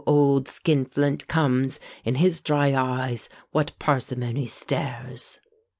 [0.07, 5.37] old Skin flint comes; In his dry eyes what parsimony stares!